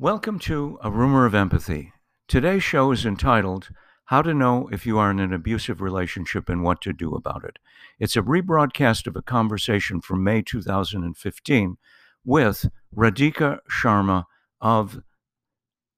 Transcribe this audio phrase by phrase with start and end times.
[0.00, 1.92] Welcome to A Rumor of Empathy.
[2.26, 3.68] Today's show is entitled
[4.06, 7.44] How to Know If You Are in an Abusive Relationship and What to Do About
[7.44, 7.60] It.
[8.00, 11.76] It's a rebroadcast of a conversation from May 2015
[12.24, 14.24] with Radhika Sharma
[14.60, 15.00] of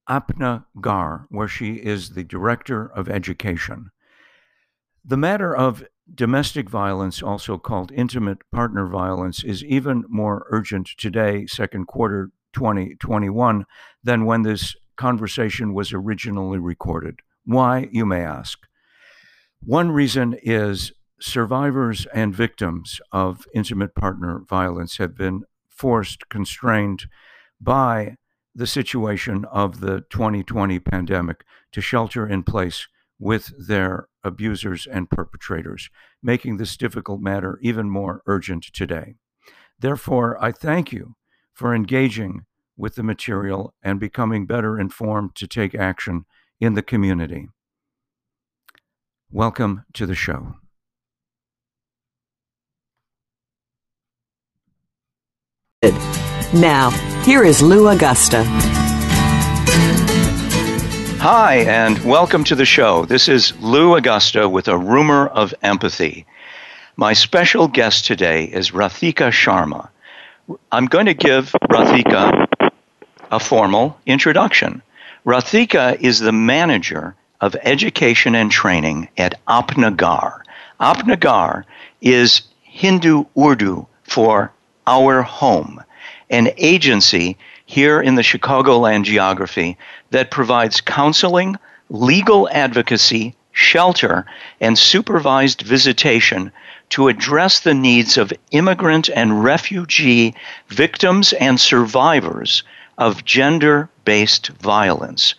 [0.06, 3.92] Apna Ghar, where she is the Director of Education.
[5.02, 11.46] The matter of domestic violence, also called intimate partner violence, is even more urgent today,
[11.46, 13.64] second quarter 2021,
[14.02, 17.20] than when this conversation was originally recorded.
[17.44, 18.58] Why, you may ask?
[19.62, 27.06] One reason is survivors and victims of intimate partner violence have been forced, constrained
[27.60, 28.16] by
[28.54, 35.90] the situation of the 2020 pandemic to shelter in place with their abusers and perpetrators,
[36.22, 39.14] making this difficult matter even more urgent today.
[39.78, 41.16] Therefore, I thank you
[41.56, 42.44] for engaging
[42.76, 46.26] with the material and becoming better informed to take action
[46.60, 47.48] in the community.
[49.32, 50.56] Welcome to the show.
[56.52, 56.90] Now,
[57.24, 58.44] here is Lou Agosta.
[61.18, 63.06] Hi, and welcome to the show.
[63.06, 66.26] This is Lou Agosta with a rumor of empathy.
[66.96, 69.88] My special guest today is Radhika Sharma.
[70.70, 72.70] I'm going to give Radhika
[73.32, 74.82] a formal introduction.
[75.24, 80.44] Radhika is the manager of education and training at Apna Ghar.
[80.80, 81.64] Apna Ghar
[82.00, 84.52] is Hindu Urdu for
[84.86, 85.82] our home,
[86.30, 89.76] an agency here in the Chicagoland geography
[90.10, 91.56] that provides counseling,
[91.90, 94.26] legal advocacy, shelter,
[94.60, 96.52] and supervised visitation
[96.90, 100.34] to address the needs of immigrant and refugee
[100.68, 102.62] victims and survivors
[102.98, 105.34] of gender based violence.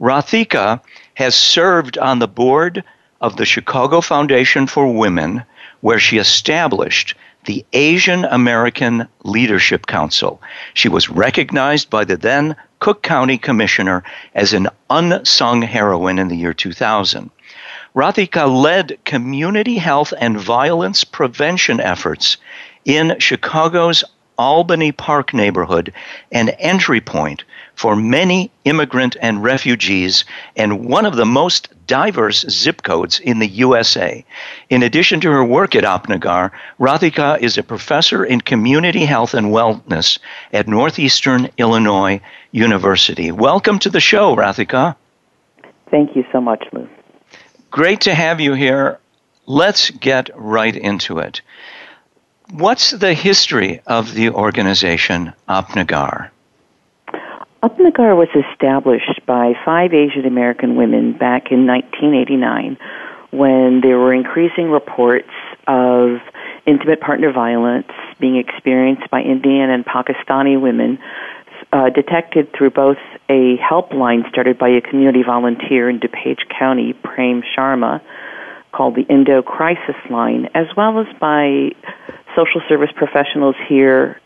[0.00, 0.80] Radhika
[1.14, 2.84] has served on the board
[3.20, 5.44] of the Chicago Foundation for Women,
[5.80, 7.14] where she established
[7.46, 10.42] the Asian American Leadership Council.
[10.74, 14.02] She was recognized by the then Cook County Commissioner
[14.34, 17.30] as an unsung heroine in the year 2000.
[17.96, 22.36] Radhika led community health and violence prevention efforts
[22.84, 24.04] in Chicago's
[24.36, 25.94] Albany Park neighborhood
[26.30, 27.42] an entry point
[27.74, 30.26] for many immigrant and refugees
[30.56, 34.22] and one of the most diverse zip codes in the USA.
[34.68, 39.32] In addition to her work at Apna Ghar, Radhika is a professor in community health
[39.32, 40.18] and wellness
[40.52, 42.20] at Northeastern Illinois
[42.52, 43.32] University.
[43.32, 44.96] Welcome to the show, Radhika.
[45.90, 46.86] Thank you so much, Lou.
[47.70, 48.98] Great to have you here.
[49.46, 51.40] Let's get right into it.
[52.50, 55.32] What's the history of the organization?
[57.62, 62.78] Apna Ghar was established by five Asian American women back in 1989
[63.32, 65.30] when there were increasing reports
[65.66, 66.18] of
[66.66, 67.90] intimate partner violence
[68.20, 70.98] being experienced by Indian and Pakistani women,
[71.72, 72.98] uh, detected through both
[73.28, 78.00] a helpline started by a community volunteer in DuPage County, Prem Sharma,
[78.72, 81.70] called the Indo Crisis Line, as well as by
[82.36, 84.20] social service professionals here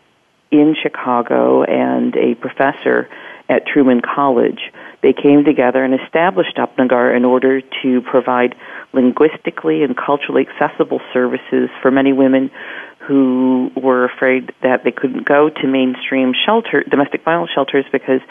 [0.51, 3.09] in Chicago and a professor
[3.49, 4.59] at Truman College.
[5.01, 8.55] They came together and established Apna Ghar in order to provide
[8.93, 12.51] linguistically and culturally accessible services for many women
[13.07, 18.21] who were afraid that they couldn't go to mainstream shelter domestic violence shelters because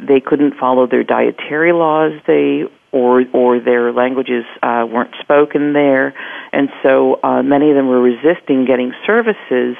[0.00, 6.14] they couldn't follow their dietary laws they or or their languages uh, weren't spoken there,
[6.52, 9.76] and so uh, many of them were resisting getting services,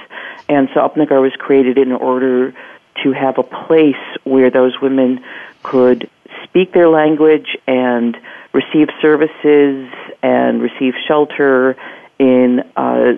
[0.49, 2.55] and so Apna Ghar was created in order
[3.03, 5.23] to have a place where those women
[5.63, 6.09] could
[6.45, 8.17] speak their language and
[8.53, 9.91] receive services
[10.23, 11.77] and receive shelter
[12.19, 13.15] in a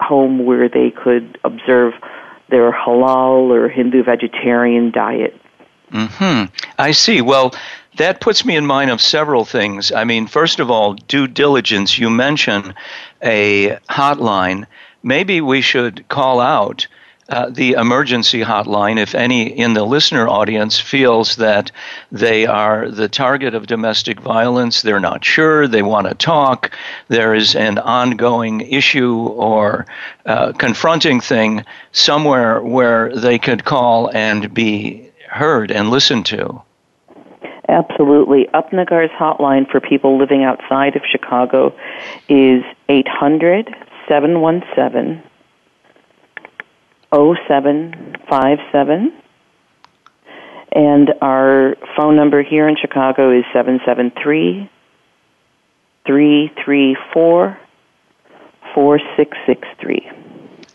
[0.00, 1.94] home where they could observe
[2.48, 5.34] their halal or Hindu vegetarian diet.
[5.90, 6.44] Hmm.
[6.78, 7.20] I see.
[7.20, 7.54] Well,
[7.96, 9.92] that puts me in mind of several things.
[9.92, 11.98] I mean, first of all, due diligence.
[11.98, 12.74] You mention
[13.22, 14.66] a hotline.
[15.02, 16.86] Maybe we should call out
[17.28, 21.72] uh, the emergency hotline if any in the listener audience feels that
[22.12, 26.70] they are the target of domestic violence, they're not sure, they want to talk,
[27.08, 29.86] there is an ongoing issue or
[30.24, 36.62] uh, confronting thing somewhere where they could call and be heard and listened to.
[37.68, 38.46] Absolutely.
[38.54, 41.74] Apna Ghar's hotline for people living outside of Chicago
[42.28, 43.68] is 800
[44.08, 45.22] 717
[47.12, 49.12] 0757.
[50.72, 54.70] And our phone number here in Chicago is 773
[56.06, 57.58] 334
[58.74, 60.15] 4663.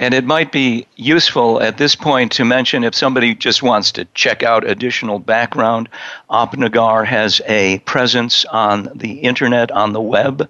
[0.01, 4.05] And it might be useful at this point to mention if somebody just wants to
[4.15, 5.89] check out additional background,
[6.27, 10.49] Apna Ghar has a presence on the internet, on the web.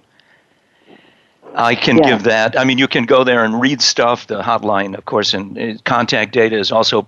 [1.54, 2.12] I can yeah.
[2.12, 2.58] give that.
[2.58, 4.28] I mean, you can go there and read stuff.
[4.28, 7.06] The hotline, of course, and uh, contact data is also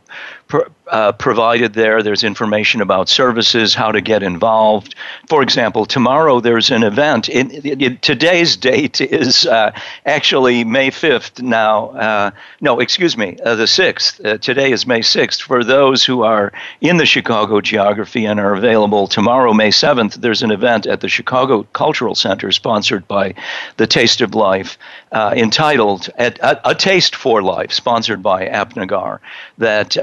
[0.87, 2.03] uh, provided there.
[2.03, 4.95] There's information about services, how to get involved.
[5.27, 7.29] For example, tomorrow there's an event.
[7.29, 9.71] In, in, in today's date is uh,
[10.05, 11.89] actually May 5th now.
[11.91, 14.25] Uh, no, excuse me, uh, the 6th.
[14.25, 15.41] Uh, today is May 6th.
[15.41, 16.51] For those who are
[16.81, 21.09] in the Chicago geography and are available tomorrow, May 7th, there's an event at the
[21.09, 23.35] Chicago Cultural Center sponsored by
[23.77, 24.77] the Taste of Life
[25.13, 29.21] entitled a, a, Taste for Life, sponsored by Apna Ghar.
[29.59, 29.95] That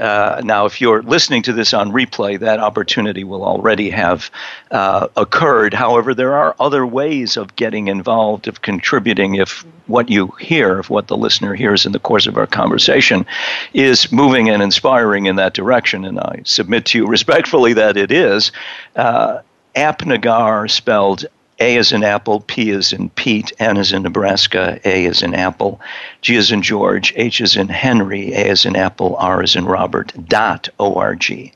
[0.43, 4.31] now, if you're listening to this on replay, that opportunity will already have
[4.71, 5.73] uh, occurred.
[5.73, 10.89] However, there are other ways of getting involved, of contributing if what you hear, if
[10.89, 13.25] what the listener hears in the course of our conversation
[13.73, 16.05] is moving and inspiring in that direction.
[16.05, 18.53] And I submit to you respectfully that it is.
[18.95, 19.39] Uh,
[19.75, 21.25] Apna Ghar, spelled
[21.61, 25.35] a is in Apple, P is in Pete, N is in Nebraska, A is in
[25.35, 25.79] Apple,
[26.21, 29.65] G is in George, H is in Henry, A is in Apple, R is in
[29.65, 31.53] Robert, dot O-R-G.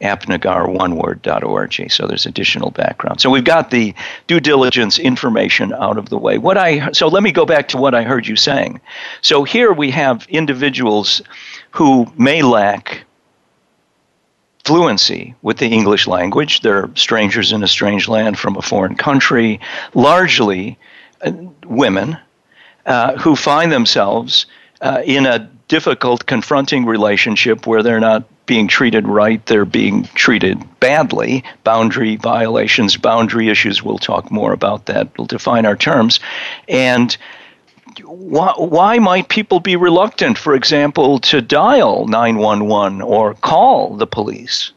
[0.00, 3.20] apnaghar So there's additional background.
[3.20, 3.94] So we've got the
[4.26, 6.38] due diligence information out of the way.
[6.38, 8.80] What I so let me go back to what I heard you saying.
[9.22, 11.22] So here we have individuals
[11.70, 13.05] who may lack
[14.66, 16.60] fluency with the English language.
[16.60, 19.60] They're strangers in a strange land from a foreign country,
[19.94, 20.76] largely
[21.22, 21.30] uh,
[21.64, 22.18] women
[22.84, 24.46] uh, who find themselves
[24.80, 30.58] uh, in a difficult, confronting relationship where they're not being treated right, they're being treated
[30.80, 31.44] badly.
[31.62, 35.16] Boundary violations, boundary issues, we'll talk more about that.
[35.16, 36.20] We'll define our terms.
[36.68, 37.16] And
[38.04, 44.72] why, why might people be reluctant, for example, to dial 911 or call the police?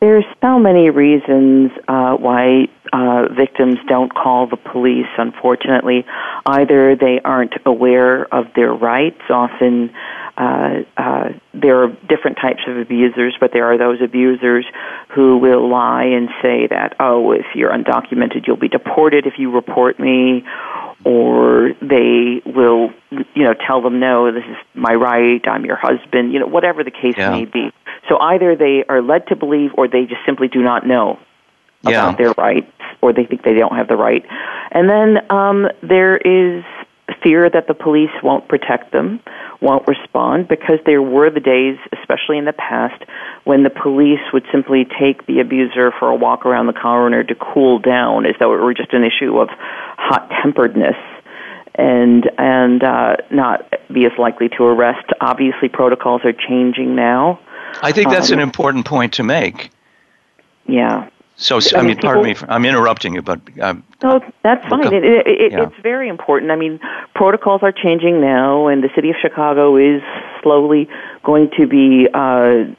[0.00, 6.04] There's so many reasons uh, why uh, victims don't call the police, unfortunately.
[6.44, 9.90] Either they aren't aware of their rights, often
[10.36, 14.66] uh, uh, there are different types of abusers, but there are those abusers
[15.14, 19.52] who will lie and say that, oh, if you're undocumented, you'll be deported if you
[19.52, 20.44] report me,
[21.04, 26.32] or they will, you know, tell them, no, this is my right, I'm your husband,
[26.32, 27.30] you know, whatever the case yeah.
[27.30, 27.70] may be.
[28.08, 31.18] So either they are led to believe or they just simply do not know
[31.82, 32.04] yeah.
[32.04, 32.70] about their rights
[33.00, 34.24] or they think they don't have the right.
[34.70, 36.64] And then um, there is
[37.22, 39.20] fear that the police won't protect them,
[39.60, 43.02] won't respond, because there were the days, especially in the past,
[43.44, 47.34] when the police would simply take the abuser for a walk around the corner to
[47.34, 50.96] cool down as though it were just an issue of hot temperedness
[51.76, 55.06] and and uh, not be as likely to arrest.
[55.20, 57.40] Obviously, protocols are changing now.
[57.82, 59.70] I think that's um, an important point to make.
[60.66, 61.08] Yeah.
[61.36, 63.40] So, I, I mean, people, pardon me, for, I'm interrupting you, but.
[63.60, 64.92] Um, no, that's fine.
[64.92, 65.64] It, it, it, yeah.
[65.64, 66.52] It's very important.
[66.52, 66.78] I mean,
[67.14, 70.00] protocols are changing now, and the city of Chicago is
[70.42, 70.88] slowly
[71.24, 72.72] going to be uh,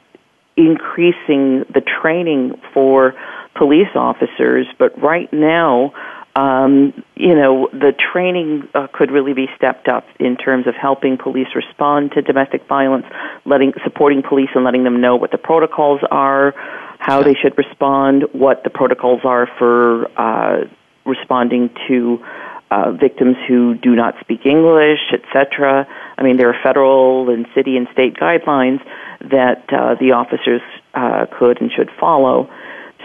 [0.56, 3.14] increasing the training for
[3.56, 4.66] police officers.
[4.78, 5.92] But right now,
[6.38, 11.16] um, you know, the training uh, could really be stepped up in terms of helping
[11.16, 13.06] police respond to domestic violence,
[13.44, 16.54] letting supporting police and letting them know what the protocols are
[16.98, 20.64] how they should respond, what the protocols are for uh,
[21.04, 22.24] responding to
[22.70, 25.86] uh, victims who do not speak English, etc.
[26.18, 28.84] I mean, there are federal and city and state guidelines
[29.20, 30.62] that uh, the officers
[30.94, 32.50] uh, could and should follow.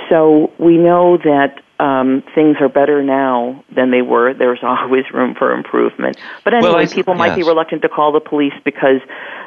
[0.10, 4.34] So we know that um, things are better now than they were.
[4.36, 6.18] There's always room for improvement.
[6.44, 7.38] But anyway, well, people might yes.
[7.38, 9.02] be reluctant to call the police because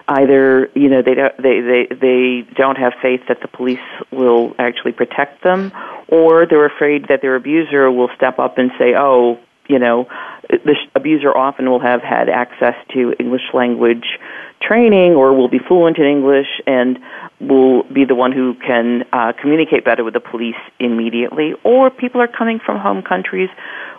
[0.08, 3.78] either you know they don't they, they they don't have faith that the police
[4.10, 5.72] will actually protect them,
[6.08, 9.38] or they're afraid that their abuser will step up and say, "Oh,
[9.68, 10.08] you know,
[10.48, 14.18] the abuser often will have had access to English language
[14.60, 16.98] training or will be fluent in English and
[17.40, 21.54] will be the one who can uh, communicate better with the police immediately.
[21.64, 23.50] Or people are coming from home countries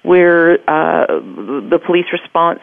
[0.03, 2.61] where uh, the police response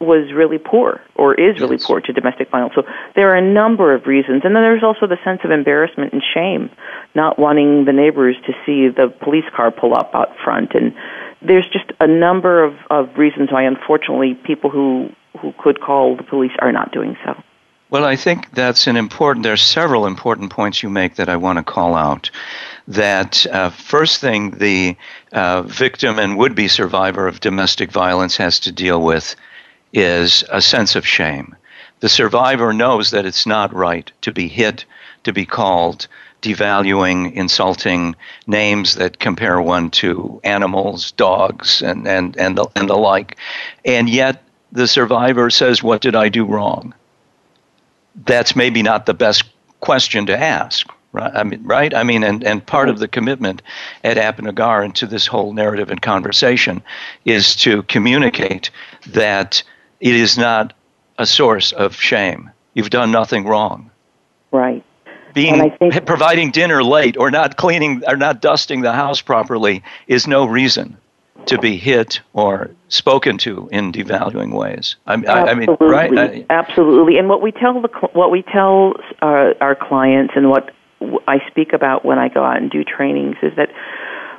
[0.00, 1.86] was really poor or is really yes.
[1.86, 2.74] poor to domestic violence.
[2.74, 2.84] So
[3.14, 4.42] there are a number of reasons.
[4.44, 6.70] And then there's also the sense of embarrassment and shame,
[7.14, 10.72] not wanting the neighbors to see the police car pull up out front.
[10.74, 10.94] And
[11.42, 16.22] there's just a number of, of reasons why, unfortunately, people who, who could call the
[16.22, 17.40] police are not doing so.
[17.90, 21.36] Well, I think that's an important, there are several important points you make that I
[21.36, 22.30] want to call out.
[22.86, 24.96] That uh, first thing the
[25.32, 29.34] uh, victim and would be survivor of domestic violence has to deal with
[29.92, 31.56] is a sense of shame.
[31.98, 34.84] The survivor knows that it's not right to be hit,
[35.24, 36.06] to be called
[36.42, 38.16] devaluing, insulting
[38.46, 43.36] names that compare one to animals, dogs, and, and, and, the, and the like.
[43.84, 44.42] And yet
[44.72, 46.94] the survivor says, What did I do wrong?
[48.24, 49.44] That's maybe not the best
[49.80, 50.86] question to ask.
[51.12, 51.92] Right, I mean, right.
[51.92, 53.62] I mean, and, and part of the commitment
[54.04, 56.82] at Apna Ghar and to this whole narrative and conversation
[57.24, 58.70] is to communicate
[59.08, 59.60] that
[59.98, 60.72] it is not
[61.18, 62.50] a source of shame.
[62.74, 63.90] You've done nothing wrong.
[64.52, 64.84] Right
[65.34, 70.26] being think, providing dinner late or not cleaning or not dusting the house properly is
[70.26, 70.96] no reason
[71.46, 74.96] to be hit or spoken to in devaluing ways.
[75.06, 76.18] I, I, I mean, right?
[76.18, 77.18] I, absolutely.
[77.18, 80.74] And what we tell the what we tell our, our clients and what
[81.26, 83.70] I speak about when I go out and do trainings is that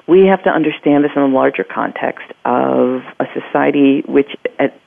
[0.07, 4.79] we have to understand this in a larger context of a society which at,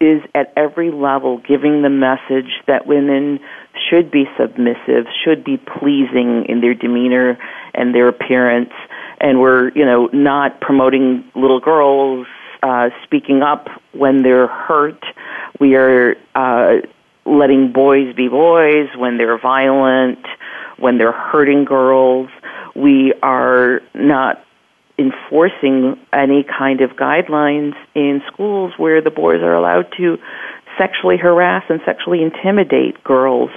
[0.00, 3.38] is at every level giving the message that women
[3.88, 7.38] should be submissive, should be pleasing in their demeanor
[7.74, 8.72] and their appearance,
[9.20, 12.26] and we're you know not promoting little girls
[12.62, 15.04] uh, speaking up when they're hurt.
[15.60, 16.76] We are uh,
[17.26, 20.24] letting boys be boys when they're violent,
[20.78, 22.30] when they're hurting girls.
[22.74, 24.44] We are not
[25.00, 30.18] enforcing any kind of guidelines in schools where the boys are allowed to
[30.78, 33.50] sexually harass and sexually intimidate girls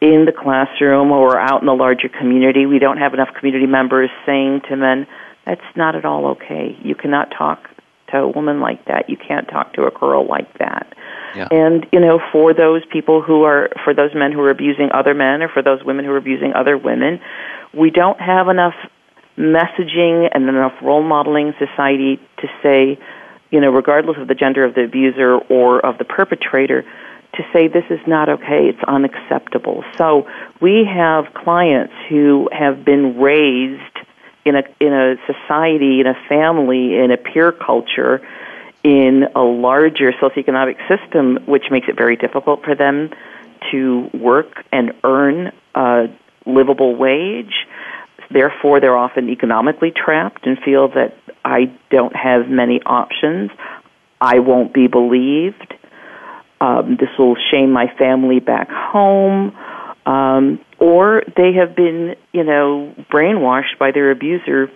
[0.00, 2.64] in the classroom or out in the larger community.
[2.64, 5.06] We don't have enough community members saying to men,
[5.44, 6.76] that's not at all okay.
[6.82, 7.68] You cannot talk
[8.10, 9.08] to a woman like that.
[9.08, 10.94] You can't talk to a girl like that.
[11.36, 11.48] Yeah.
[11.50, 15.14] And, you know, for those people who are, for those men who are abusing other
[15.14, 17.20] men or for those women who are abusing other women,
[17.72, 18.74] we don't have enough
[19.40, 22.98] messaging and enough role modeling society to say,
[23.50, 26.84] you know, regardless of the gender of the abuser or of the perpetrator,
[27.34, 29.84] to say this is not okay, it's unacceptable.
[29.96, 30.28] So
[30.60, 33.98] we have clients who have been raised
[34.44, 38.20] in a in a society, in a family, in a peer culture,
[38.82, 43.10] in a larger socioeconomic system, which makes it very difficult for them
[43.70, 46.06] to work and earn a
[46.46, 47.66] livable wage.
[48.30, 53.50] Therefore, they're often economically trapped and feel that I don't have many options.
[54.20, 55.74] I won't be believed
[56.60, 59.56] um, this will shame my family back home,
[60.04, 64.70] um, or they have been, you know, brainwashed by their abuser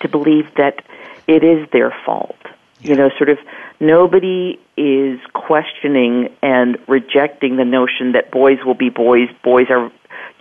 [0.00, 0.84] to believe that
[1.26, 2.36] it is their fault.
[2.80, 3.38] You know, sort of
[3.80, 9.90] nobody is questioning and rejecting the notion that boys will be boys, boys are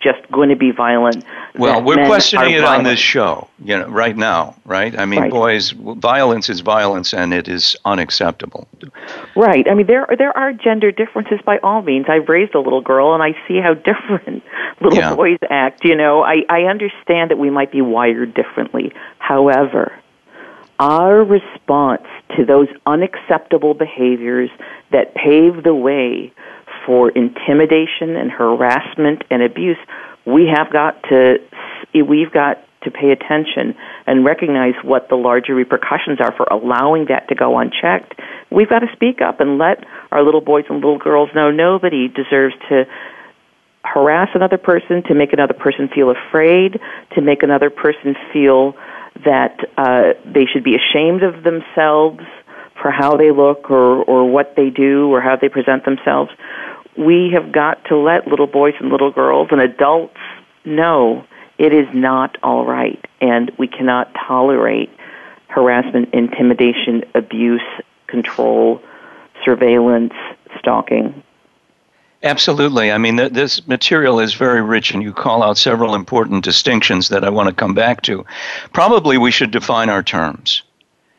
[0.07, 1.25] just going to be violent.
[1.55, 2.79] Well, we're questioning it violent.
[2.79, 4.97] on this show, you know, right now, right?
[4.97, 5.31] I mean, right.
[5.31, 8.67] boys, violence is violence, and it is unacceptable.
[9.35, 9.67] Right.
[9.69, 12.05] I mean, there there are gender differences by all means.
[12.07, 14.43] I've raised a little girl, and I see how different
[14.81, 15.15] little yeah.
[15.15, 15.83] boys act.
[15.83, 18.93] You know, I I understand that we might be wired differently.
[19.19, 19.91] However,
[20.79, 24.49] our response to those unacceptable behaviors
[24.91, 26.31] that pave the way
[26.87, 29.77] for intimidation and harassment and abuse,
[30.25, 31.35] we have got to
[31.93, 33.75] we've got to pay attention
[34.05, 38.19] and recognize what the larger repercussions are for allowing that to go unchecked.
[38.49, 42.07] We've got to speak up and let our little boys and little girls know nobody
[42.07, 42.85] deserves to
[43.83, 46.79] harass another person, to make another person feel afraid,
[47.15, 48.73] to make another person feel
[49.25, 52.23] that uh, they should be ashamed of themselves
[52.81, 56.29] for how they look or, or what they do or how they present themselves
[56.97, 60.17] we have got to let little boys and little girls and adults
[60.65, 61.25] know
[61.57, 64.89] it is not all right and we cannot tolerate
[65.47, 67.61] harassment, intimidation, abuse,
[68.07, 68.81] control,
[69.43, 70.13] surveillance,
[70.59, 71.23] stalking.
[72.23, 72.91] Absolutely.
[72.91, 77.09] I mean, th- this material is very rich, and you call out several important distinctions
[77.09, 78.25] that I want to come back to.
[78.73, 80.63] Probably we should define our terms.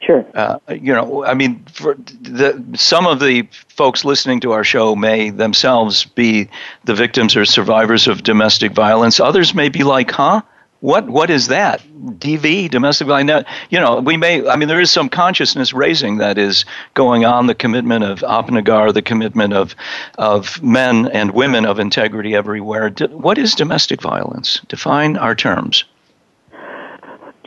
[0.08, 0.24] Sure.
[0.32, 4.96] Uh, you know, I mean, for the, some of the folks listening to our show
[4.96, 6.48] may themselves be
[6.84, 9.20] the victims or survivors of domestic violence.
[9.20, 10.40] Others may be like, huh?
[10.80, 11.82] What what is that?
[11.82, 13.46] DV, domestic violence.
[13.68, 14.48] You know, we may.
[14.48, 17.46] I mean, there is some consciousness raising that is going on.
[17.46, 19.74] The commitment of Apna Ghar, the commitment of
[20.16, 22.90] of men and women of integrity everywhere.
[23.10, 24.62] What is domestic violence?
[24.68, 25.84] Define our terms.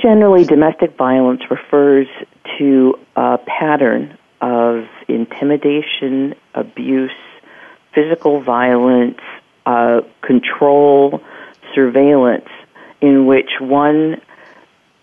[0.01, 2.07] Generally, domestic violence refers
[2.57, 7.11] to a pattern of intimidation, abuse,
[7.93, 9.19] physical violence,
[9.65, 11.21] uh, control,
[11.75, 12.49] surveillance,
[13.01, 14.19] in which one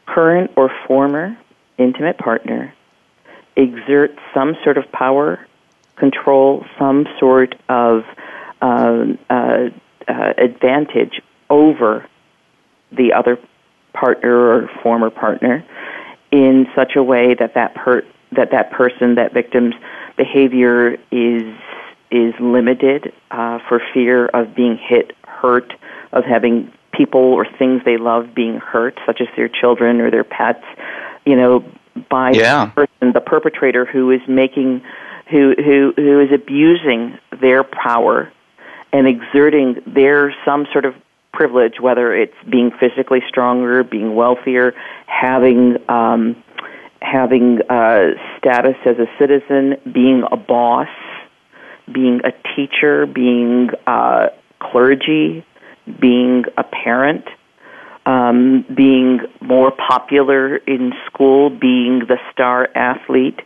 [0.06, 1.38] current or former
[1.76, 2.74] intimate partner
[3.56, 5.46] exerts some sort of power,
[5.96, 8.02] control, some sort of
[8.60, 9.68] um, uh,
[10.08, 12.04] uh, advantage over
[12.90, 13.38] the other
[13.98, 15.64] partner or former partner
[16.30, 19.74] in such a way that that per- that that person, that victim's
[20.16, 21.54] behavior is
[22.10, 25.74] is limited uh, for fear of being hit, hurt,
[26.12, 30.24] of having people or things they love being hurt, such as their children or their
[30.24, 30.64] pets,
[31.26, 31.64] you know,
[32.10, 32.66] by yeah.
[32.66, 34.82] the person, the perpetrator who is making,
[35.30, 38.32] who who who is abusing their power
[38.92, 40.94] and exerting their some sort of
[41.32, 44.74] privilege, whether it's being physically stronger, being wealthier,
[45.06, 46.42] having um,
[47.00, 48.08] having uh,
[48.38, 50.88] status as a citizen, being a boss,
[51.92, 55.44] being a teacher, being uh, clergy,
[56.00, 57.24] being a parent,
[58.06, 63.40] um, being more popular in school, being the star athlete,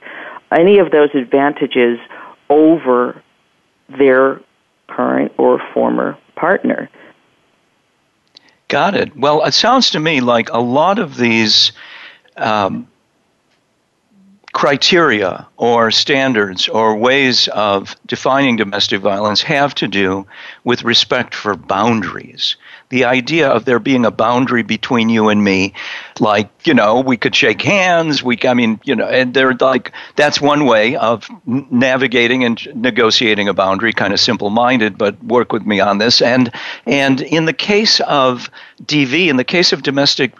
[0.56, 1.98] any of those advantages
[2.48, 3.22] over
[3.98, 4.40] their
[4.88, 6.88] current or former partner.
[8.72, 9.14] Got it.
[9.14, 11.72] Well, it sounds to me like a lot of these
[12.38, 12.88] um,
[14.54, 20.26] criteria or standards or ways of defining domestic violence have to do
[20.64, 22.56] with respect for boundaries.
[22.92, 25.72] The idea of there being a boundary between you and me,
[26.20, 29.92] like, you know, we could shake hands, we, I mean, you know, and they're like,
[30.14, 35.54] that's one way of navigating and negotiating a boundary, kind of simple minded, but work
[35.54, 36.20] with me on this.
[36.20, 36.52] And,
[36.84, 38.50] and in the case of
[38.84, 40.34] DV, in the case of domestic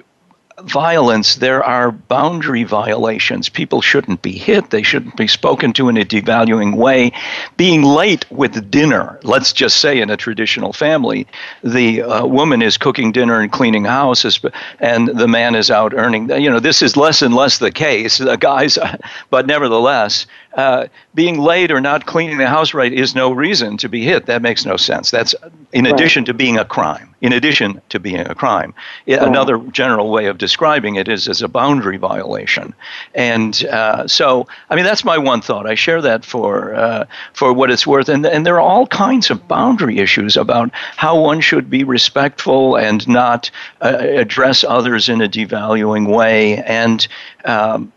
[0.65, 3.49] violence, there are boundary violations.
[3.49, 4.71] People shouldn't be hit.
[4.71, 7.13] They shouldn't be spoken to in a devaluing way.
[7.57, 11.27] Being late with dinner, let's just say in a traditional family,
[11.63, 14.41] the uh, woman is cooking dinner and cleaning houses,
[14.81, 16.31] and the man is out earning.
[16.31, 18.19] You know, this is less and less the case.
[18.19, 18.79] The guys,
[19.31, 23.89] but nevertheless, uh, being late or not cleaning the house right is no reason to
[23.89, 24.27] be hit.
[24.27, 25.11] That makes no sense.
[25.11, 25.35] That's
[25.73, 25.95] in right.
[25.95, 27.15] addition to being a crime.
[27.21, 28.75] In addition to being a crime,
[29.07, 29.23] right.
[29.23, 32.75] another general way of describing it is as a boundary violation.
[33.15, 35.67] And uh, so, I mean, that's my one thought.
[35.67, 38.09] I share that for uh, for what it's worth.
[38.09, 42.77] And and there are all kinds of boundary issues about how one should be respectful
[42.77, 46.57] and not uh, address others in a devaluing way.
[46.65, 47.07] And
[47.45, 47.93] um,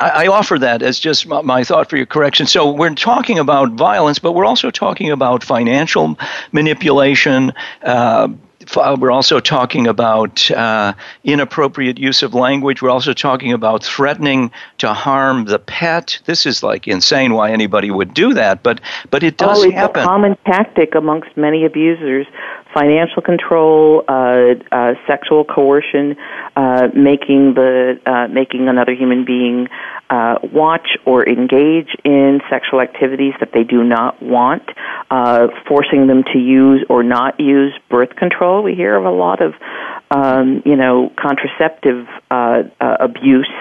[0.00, 2.46] I, offer that as just my, thought for your correction.
[2.46, 6.18] So we're talking about violence, but we're also talking about financial
[6.52, 7.52] manipulation.
[7.82, 8.28] Uh,
[8.76, 10.92] we're also talking about uh,
[11.24, 12.82] inappropriate use of language.
[12.82, 16.18] We're also talking about threatening to harm the pet.
[16.26, 17.34] This is like insane.
[17.34, 18.62] Why anybody would do that?
[18.62, 18.80] But
[19.10, 20.02] but it does oh, it's happen.
[20.02, 22.26] a common tactic amongst many abusers
[22.72, 26.16] financial control, uh, uh, sexual coercion,
[26.56, 29.68] uh, making the uh, making another human being
[30.10, 34.62] uh, watch or engage in sexual activities that they do not want,
[35.10, 38.62] uh, forcing them to use or not use birth control.
[38.64, 39.54] We hear of a lot of
[40.10, 43.52] um, you know contraceptive uh, uh, abuse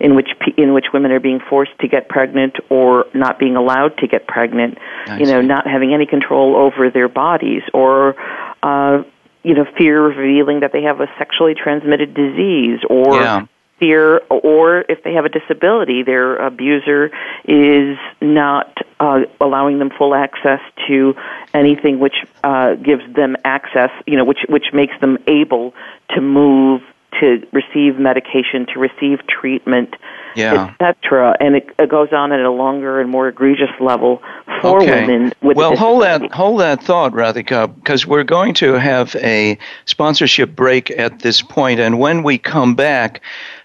[0.00, 3.96] in which in which women are being forced to get pregnant or not being allowed
[3.98, 5.46] to get pregnant, I you know, see.
[5.46, 8.16] not having any control over their bodies or
[8.64, 9.04] uh,
[9.44, 13.46] you know, fear of revealing that they have a sexually transmitted disease or yeah.
[13.82, 17.10] Fear, or if they have a disability, their abuser
[17.44, 21.14] is not uh, allowing them full access to
[21.52, 22.14] anything which
[22.44, 25.74] uh, gives them access, you know, which, which makes them able
[26.10, 26.80] to move,
[27.18, 29.96] to receive medication, to receive treatment,
[30.36, 30.74] yeah.
[30.80, 31.36] etc.
[31.40, 34.22] And it, it, goes on at a longer and more egregious level
[34.60, 35.06] for okay.
[35.06, 39.58] women with well, hold that hold that thought, Radhika, because we're going to have a
[39.84, 43.20] sponsorship break at this point, and when we come back.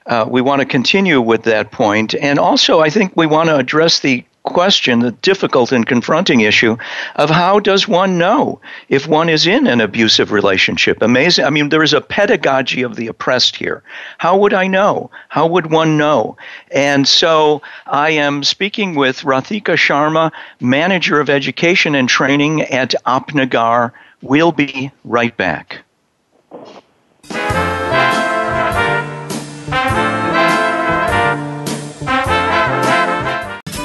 [0.08, 2.16] Uh, we want to continue with that point.
[2.16, 6.78] and also I think we want to address the question, the difficult and confronting issue
[7.18, 11.02] of how does one know if one is in an abusive relationship?
[11.02, 11.46] Amazing.
[11.46, 13.84] I mean, there is a pedagogy of the oppressed here.
[14.18, 15.12] How would I know?
[15.30, 16.38] How would one know?
[16.72, 23.50] And so I am speaking with Radhika Sharma, Manager of Education and Training at Apna
[23.50, 23.94] Ghar.
[24.22, 25.80] We'll be right back.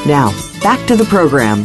[0.04, 0.32] Now,
[0.64, 1.62] back to the program.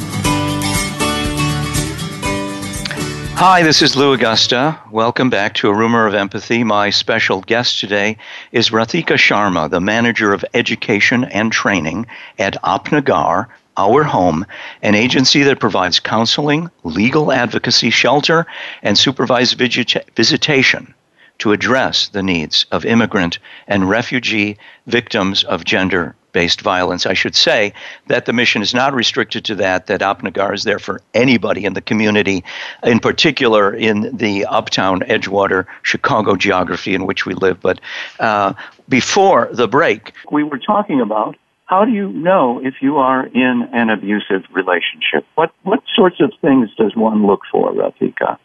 [3.34, 4.78] Hi, this is Lou Agosta.
[4.92, 6.64] Welcome back to A Rumor of Empathy.
[6.64, 8.16] My special guest today
[8.52, 12.06] is Radhika Sharma, the Manager of Education and Training
[12.38, 14.46] at Apna Ghar, Our Home,
[14.84, 18.46] an agency that provides counseling, legal advocacy, shelter,
[18.84, 20.94] and supervised visitation
[21.40, 27.08] to address the needs of immigrant and refugee victims of gender based violence.
[27.08, 27.74] I should say
[28.10, 31.66] that the mission is not restricted to that, that Apna Ghar is there for anybody
[31.66, 32.44] in the community,
[32.84, 37.60] in particular in the uptown Edgewater, Chicago geography in which we live.
[37.60, 37.82] But
[38.20, 38.54] uh,
[38.88, 43.68] before the break, we were talking about how do you know if you are in
[43.74, 45.26] an abusive relationship?
[45.34, 48.38] What, what sorts of things does one look for, Radhika?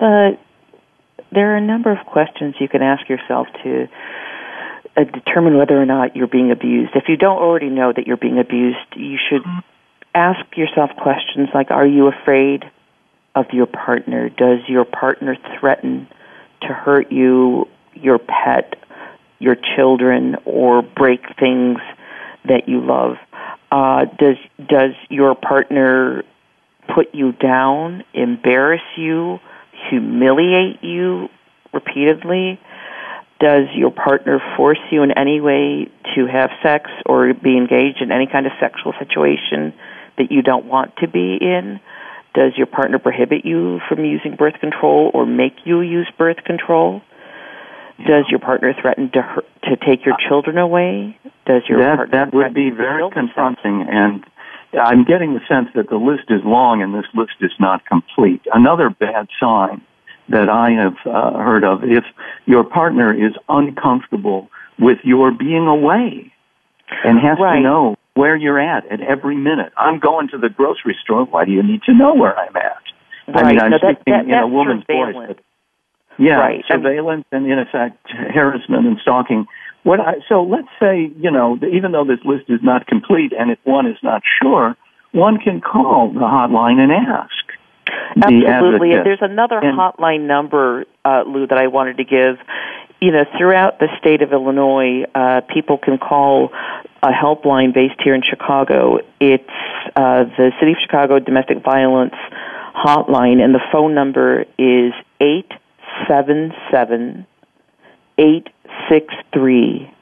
[0.00, 0.30] Uh,
[1.32, 3.88] there are a number of questions you can ask yourself to
[4.98, 6.92] uh, determine whether or not you're being abused.
[6.94, 9.42] If you don't already know that you're being abused, you should
[10.14, 12.64] ask yourself questions like Are you afraid
[13.34, 14.28] of your partner?
[14.28, 16.08] Does your partner threaten
[16.62, 18.74] to hurt you, your pet,
[19.38, 21.78] your children, or break things
[22.44, 23.16] that you love?
[23.70, 26.24] Uh, does does your partner
[26.92, 29.38] put you down, embarrass you,
[29.90, 31.28] humiliate you
[31.72, 32.58] repeatedly?
[33.40, 38.10] Does your partner force you in any way to have sex or be engaged in
[38.10, 39.72] any kind of sexual situation
[40.16, 41.78] that you don't want to be in?
[42.34, 47.00] Does your partner prohibit you from using birth control or make you use birth control?
[47.98, 51.18] Does your partner threaten to hurt, to take your uh, children away?
[51.46, 54.24] Does your that, partner that would be very confronting and
[54.78, 58.42] I'm getting the sense that the list is long and this list is not complete.
[58.52, 59.82] Another bad sign
[60.28, 62.04] that I have uh, heard of if
[62.46, 66.32] your partner is uncomfortable with your being away
[67.04, 67.56] and has right.
[67.56, 69.72] to know where you're at at every minute.
[69.76, 71.24] I'm going to the grocery store.
[71.24, 72.82] Why do you need to know where I'm at?
[73.28, 73.44] Right.
[73.44, 75.14] I mean, I'm no, that, speaking that, in a woman's voice.
[75.14, 75.38] But,
[76.18, 76.64] yeah, right.
[76.66, 79.46] surveillance and in effect harassment and stalking.
[79.84, 83.50] What I, so let's say you know even though this list is not complete and
[83.50, 84.76] if one is not sure,
[85.12, 87.30] one can call the hotline and ask.
[88.16, 88.92] Absolutely.
[88.92, 92.38] And there's another and, hotline number, uh, Lou, that I wanted to give.
[93.00, 96.50] You know, throughout the state of Illinois, uh, people can call
[97.02, 98.98] a helpline based here in Chicago.
[99.20, 99.48] It's
[99.94, 102.16] uh, the City of Chicago Domestic Violence
[102.74, 107.24] Hotline, and the phone number is 877
[108.18, 109.94] 863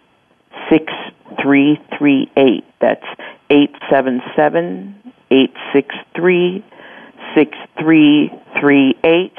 [0.70, 2.64] 6338.
[2.80, 3.04] That's
[3.50, 6.64] 877 863
[7.36, 9.32] 6338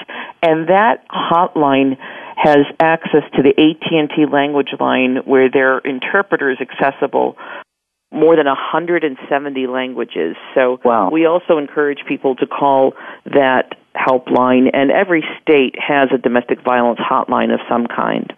[0.44, 1.98] and that hotline
[2.38, 7.36] has access to the AT&T language line where their interpreter is accessible
[8.12, 10.36] more than 170 languages.
[10.56, 11.10] So wow.
[11.10, 12.94] we also encourage people to call
[13.26, 18.32] that helpline and every state has a domestic violence hotline of some kind.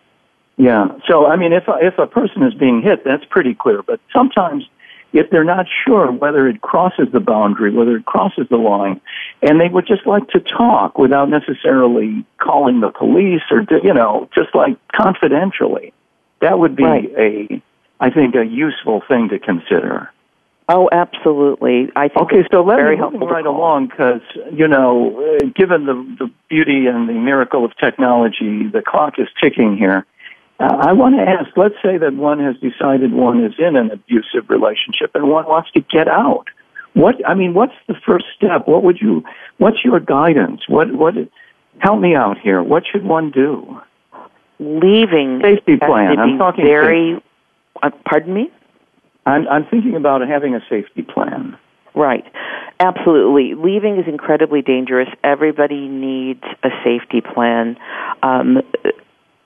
[0.58, 0.88] Yeah.
[1.08, 4.00] So I mean if a, if a person is being hit that's pretty clear, but
[4.13, 4.63] sometimes
[5.13, 9.02] if they're not sure whether it crosses the boundary, whether it crosses the line,
[9.41, 14.30] and they would just like to talk without necessarily calling the police or, you know,
[14.36, 15.93] just like confidentially.
[16.41, 17.12] That would be right.
[17.17, 17.62] a,
[18.00, 20.12] I think, a useful thing to consider.
[20.72, 21.89] Oh, absolutely.
[21.95, 24.22] I think okay, so let very me move right along because
[24.54, 29.28] you know, uh, given the the beauty and the miracle of technology, the clock is
[29.41, 30.06] ticking here.
[30.60, 33.91] Uh, I want to ask, let's say that one has decided one is in an
[33.91, 36.48] abusive relationship and one wants to get out.
[36.93, 38.67] What, I mean, what's the first step?
[38.67, 39.24] What would you,
[39.58, 40.62] what's your guidance?
[40.67, 41.13] What, what,
[41.80, 42.62] help me out here.
[42.62, 43.80] What should one do?
[44.60, 45.39] Leaving.
[45.41, 46.19] Safety plan.
[46.19, 47.24] I'm talking very,
[47.82, 48.52] uh, pardon me?
[49.26, 51.58] I'm, I'm thinking about having a safety plan.
[51.95, 52.26] Right.
[52.82, 53.56] Absolutely.
[53.56, 55.10] Leaving is incredibly dangerous.
[55.24, 57.78] Everybody needs a safety plan.
[58.24, 58.62] Um,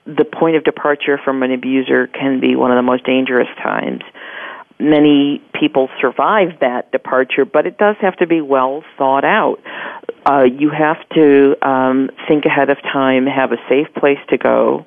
[0.06, 4.02] the point of departure from an abuser can be one of the most dangerous times.
[4.78, 9.60] Many people survive that departure, but it does have to be well thought out.
[10.26, 14.84] Uh, you have to um, think ahead of time, have a safe place to go,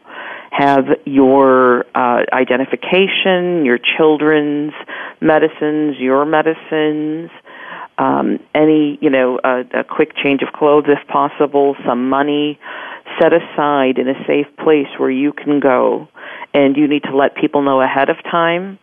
[0.52, 4.74] have your uh, identification, your children's
[5.22, 7.32] medicines, your medicines,
[7.98, 12.60] um, any, you know, a, a quick change of clothes if possible, some money
[13.20, 16.08] set aside in a safe place where you can go.
[16.54, 18.80] And you need to let people know ahead of time.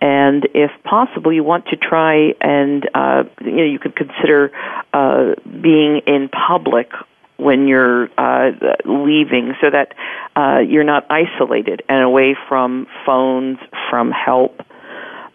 [0.00, 4.50] And if possible, you want to try and, uh, you know, you could consider
[4.92, 6.90] uh, being in public
[7.36, 8.50] when you're uh,
[8.84, 9.94] leaving so that
[10.36, 13.58] uh, you're not isolated and away from phones,
[13.90, 14.60] from help.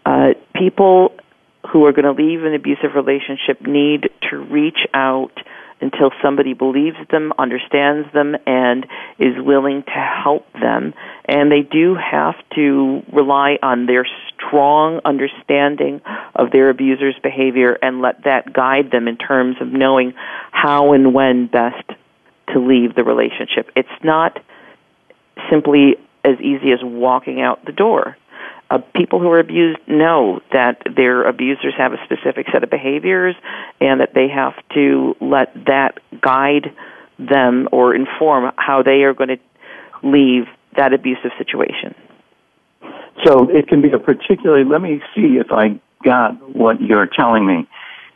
[0.06, 1.12] Uh, people
[1.72, 5.32] who are going to leave an abusive relationship need to reach out
[5.80, 8.86] until somebody believes them, understands them, and
[9.18, 10.94] is willing to help them.
[11.24, 16.00] And they do have to rely on their strong understanding
[16.34, 20.14] of their abuser's behavior and let that guide them in terms of knowing
[20.50, 21.88] how and when best
[22.52, 23.70] to leave the relationship.
[23.76, 24.38] It's not
[25.50, 28.16] simply as easy as walking out the door
[28.70, 33.34] uh, people who are abused know that their abusers have a specific set of behaviors
[33.80, 36.72] and that they have to let that guide
[37.18, 39.38] them or inform how they are going to
[40.02, 40.44] leave
[40.76, 41.94] that abusive situation.
[43.24, 47.46] So it can be a particularly, let me see if I got what you're telling
[47.46, 47.68] me.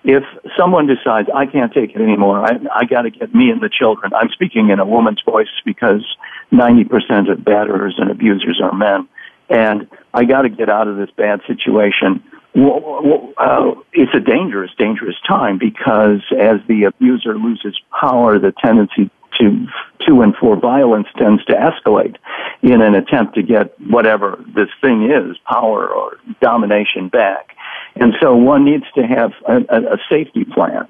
[0.05, 0.23] If
[0.57, 3.71] someone decides, I can't take it anymore, I, I got to get me and the
[3.71, 6.05] children, I'm speaking in a woman's voice because
[6.53, 9.09] 90% of batterers and abusers are men
[9.49, 12.23] and I got to get out of this bad situation.
[12.55, 19.11] Well, uh, it's a dangerous, dangerous time because as the abuser loses power, the tendency
[19.41, 19.67] to
[20.07, 22.17] to and for violence tends to escalate
[22.63, 27.57] in an attempt to get whatever this thing is, power or domination back.
[27.97, 30.87] And so one needs to have a, a, a safety plan,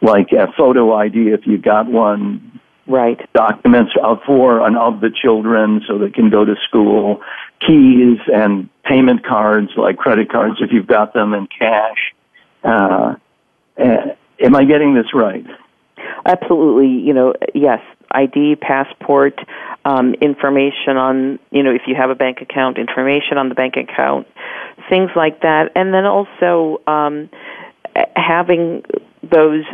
[0.00, 3.92] like a photo ID if you've got one, right documents
[4.26, 7.20] for and of the children so they can go to school
[7.66, 12.14] keys and payment cards like credit cards if you've got them in cash.
[12.64, 13.14] Uh,
[13.78, 15.46] uh, am i getting this right?
[16.26, 16.88] Absolutely.
[16.88, 17.80] You know yes
[18.14, 19.38] id passport
[19.84, 23.76] um, information on you know if you have a bank account information on the bank
[23.76, 24.26] account
[24.88, 25.72] things like that.
[25.74, 27.30] And then also um,
[28.16, 28.84] having
[29.22, 29.64] those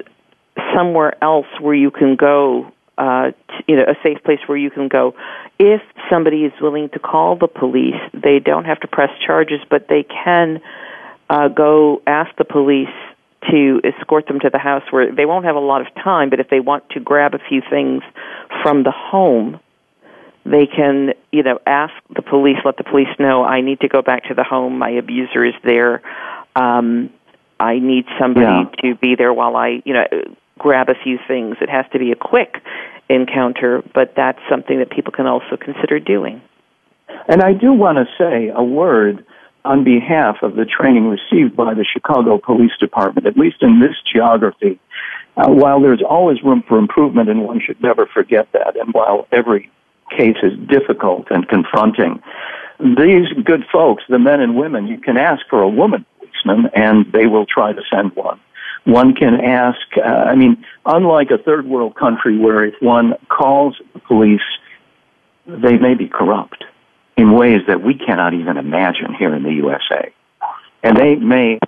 [0.74, 3.30] somewhere else where you can go uh,
[3.66, 5.14] you know, a safe place where you can go.
[5.58, 5.80] If
[6.10, 10.02] somebody is willing to call the police, they don't have to press charges, but they
[10.02, 10.60] can
[11.30, 12.88] uh, go ask the police
[13.50, 16.40] to escort them to the house where they won't have a lot of time, but
[16.40, 18.02] if they want to grab a few things
[18.62, 19.60] from the home,
[20.44, 24.02] they can, you know, ask the police, let the police know, I need to go
[24.02, 26.02] back to the home, my abuser is there.
[26.56, 27.10] Um,
[27.60, 28.90] I need somebody yeah.
[28.90, 30.04] to be there while I, you know,
[30.58, 31.56] grab a few things.
[31.60, 32.56] It has to be a quick
[33.08, 36.42] encounter, but that's something that people can also consider doing.
[37.28, 39.24] And I do want to say a word
[39.64, 43.96] on behalf of the training received by the Chicago Police Department, at least in this
[44.10, 44.78] geography.
[45.36, 49.28] Uh, while there's always room for improvement, and one should never forget that, and while
[49.30, 49.70] every
[50.10, 52.20] case is difficult and confronting,
[52.80, 57.12] these good folks, the men and women, you can ask for a woman policeman, and
[57.12, 58.40] they will try to send one
[58.88, 63.76] one can ask, uh, I mean, unlike a third world country where if one calls
[63.92, 64.40] the police,
[65.46, 66.64] they may be corrupt
[67.16, 70.10] in ways that we cannot even imagine here in the USA.
[70.82, 71.58] And they may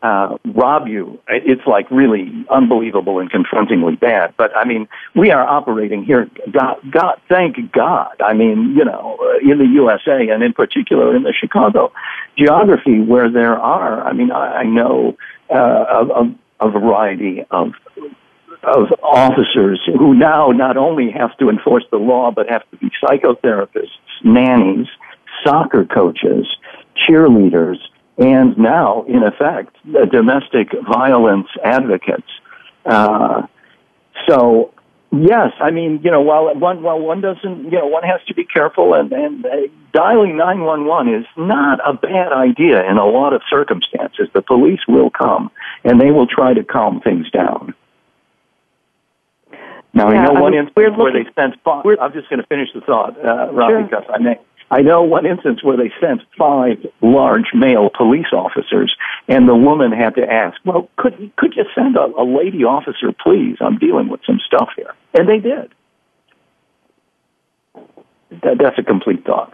[0.00, 1.20] uh, rob you.
[1.28, 4.32] It's like really unbelievable and confrontingly bad.
[4.38, 6.30] But I mean, we are operating here.
[6.50, 8.14] God, God, thank God.
[8.24, 11.92] I mean, you know, in the USA and in particular in the Chicago
[12.38, 14.02] geography where there are.
[14.02, 15.18] I mean, I, I know
[15.50, 16.26] uh, of, of
[16.60, 17.72] a variety of
[18.62, 22.90] of officers who now not only have to enforce the law but have to be
[23.02, 23.88] psychotherapists,
[24.22, 24.86] nannies,
[25.44, 26.46] soccer coaches,
[27.08, 27.78] cheerleaders,
[28.18, 29.74] and now, in effect,
[30.12, 32.28] domestic violence advocates.
[32.84, 33.46] Uh,
[34.28, 34.74] so
[35.12, 38.34] Yes, I mean, you know, while one while one doesn't, you know, one has to
[38.34, 39.48] be careful, and and uh,
[39.92, 44.28] dialing nine one one is not a bad idea in a lot of circumstances.
[44.32, 45.50] The police will come,
[45.82, 47.74] and they will try to calm things down.
[49.92, 51.54] Now, yeah, I know I one instance where they sent.
[51.66, 54.38] I'm just going to finish the thought, uh, Rafi, because I may.
[54.70, 58.94] I know one instance where they sent five large male police officers,
[59.28, 63.12] and the woman had to ask, "Well, could could you send a, a lady officer,
[63.12, 63.56] please?
[63.60, 65.72] I'm dealing with some stuff here," and they did.
[68.42, 69.52] That, that's a complete thought.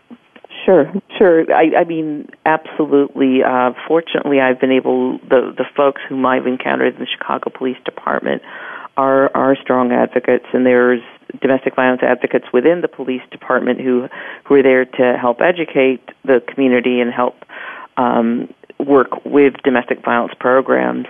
[0.64, 1.52] Sure, sure.
[1.52, 3.42] I, I mean, absolutely.
[3.42, 7.79] Uh, fortunately, I've been able the the folks whom I've encountered in the Chicago Police
[7.85, 8.42] Department
[8.96, 11.02] are are strong advocates, and there's
[11.40, 14.08] domestic violence advocates within the police department who
[14.44, 17.44] who are there to help educate the community and help
[17.96, 21.06] um, work with domestic violence programs.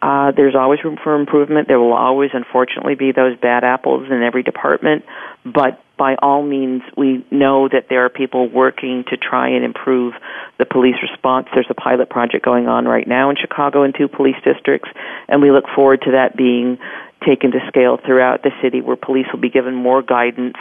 [0.00, 1.66] Uh, there's always room for improvement.
[1.66, 5.04] There will always, unfortunately, be those bad apples in every department.
[5.44, 10.14] But by all means, we know that there are people working to try and improve
[10.58, 11.48] the police response.
[11.52, 14.88] There's a pilot project going on right now in Chicago in two police districts,
[15.28, 16.78] and we look forward to that being
[17.26, 20.56] taken to scale throughout the city where police will be given more guidance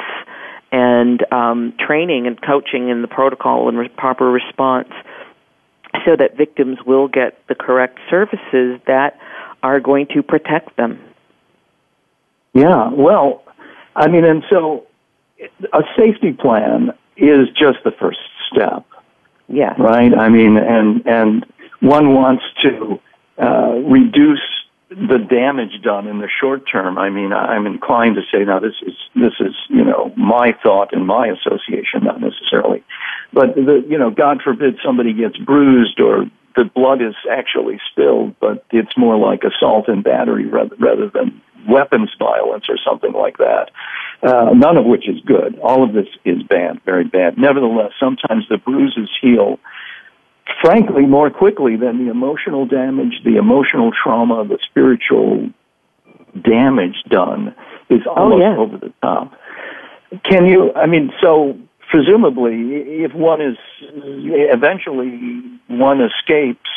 [0.72, 4.90] and um, training and coaching in the protocol and re- proper response
[6.06, 9.20] so that victims will get the correct services that
[9.64, 11.00] are going to protect them.
[12.54, 13.44] Yeah, well,
[13.96, 14.86] I mean, and so
[15.74, 18.20] a safety plan is just the first
[18.52, 18.86] step.
[19.48, 19.74] Yeah.
[19.78, 20.14] Right.
[20.14, 21.46] I mean, and and
[21.80, 23.00] one wants to
[23.38, 24.42] uh, reduce
[24.90, 26.98] the damage done in the short term.
[26.98, 30.94] I mean, I'm inclined to say now this is this is you know my thought
[30.94, 32.84] and my association, not necessarily,
[33.34, 38.36] but the you know God forbid somebody gets bruised or the blood is actually spilled,
[38.40, 43.38] but it's more like assault and battery rather rather than weapons violence or something like
[43.38, 43.70] that.
[44.24, 45.60] Uh, none of which is good.
[45.60, 47.38] All of this is bad, very bad.
[47.38, 49.60] Nevertheless, sometimes the bruises heal
[50.62, 55.50] frankly, more quickly than the emotional damage, the emotional trauma, the spiritual
[56.42, 57.56] damage done
[57.90, 58.58] is oh, almost oh, yeah.
[58.58, 59.34] over the top.
[60.24, 61.58] Can you, I mean, so
[61.90, 62.54] presumably,
[63.04, 66.70] if one is, eventually one escapes,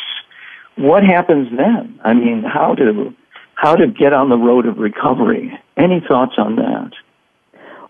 [0.75, 1.99] what happens then?
[2.03, 3.13] I mean, how to,
[3.55, 5.57] how to get on the road of recovery?
[5.77, 6.91] Any thoughts on that?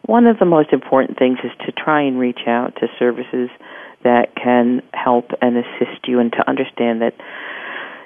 [0.05, 3.49] One of the most important things is to try and reach out to services
[4.03, 7.13] that can help and assist you and to understand that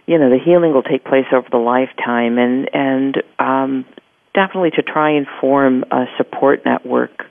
[0.05, 3.85] you know the healing will take place over the lifetime and and um
[4.33, 7.25] definitely to try and form a support network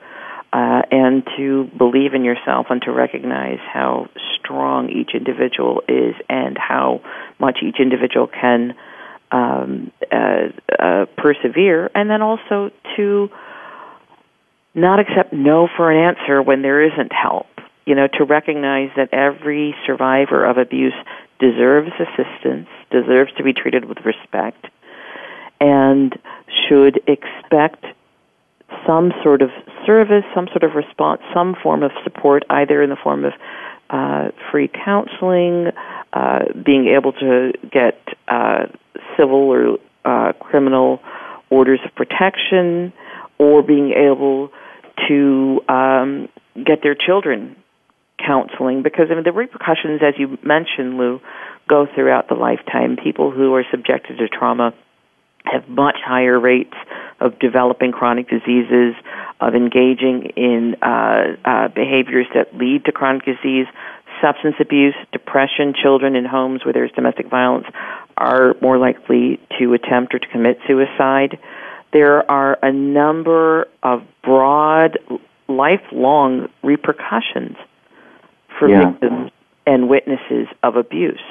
[0.55, 6.57] uh, and to believe in yourself and to recognize how strong each individual is and
[6.57, 7.01] how
[7.41, 8.75] much each individual can
[9.33, 10.47] um, uh,
[10.79, 13.29] uh, persevere, and then also to
[14.75, 17.47] not accept no for an answer when there isn't help
[17.87, 20.95] you know, to recognize that every survivor of abuse
[21.39, 24.67] deserves assistance, deserves to be treated with respect,
[25.61, 26.19] and
[26.69, 27.85] should expect
[28.87, 29.51] some sort of
[29.87, 33.33] service, some sort of response, some form of support, either in the form of
[33.91, 35.71] uh, free counseling,
[36.13, 38.65] uh, being able to get uh,
[39.17, 41.01] civil or uh, criminal
[41.51, 42.93] orders of protection,
[43.39, 44.51] or being able
[45.09, 46.29] to um,
[46.65, 47.57] get their children
[48.27, 51.21] counseling because I mean the repercussions, as you mentioned, Lou,
[51.69, 52.97] go throughout the lifetime.
[52.97, 54.75] People who are subjected to trauma
[55.45, 56.75] have much higher rates
[57.21, 58.95] of developing chronic diseases,
[59.41, 63.67] of engaging in uh, uh, behaviors that lead to chronic disease,
[64.23, 65.75] substance abuse, depression.
[65.81, 67.67] Children in homes where there's domestic violence
[68.17, 71.39] are more likely to attempt or to commit suicide.
[71.93, 74.99] There are a number of broad,
[75.47, 77.57] lifelong repercussions
[78.59, 78.91] for yeah.
[78.91, 79.31] victims
[79.67, 81.23] and witnesses of abuse.